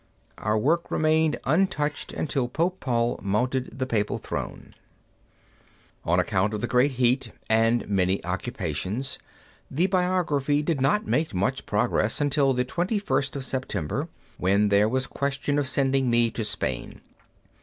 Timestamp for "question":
15.05-15.59